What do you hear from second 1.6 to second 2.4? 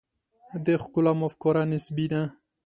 نسبي ده.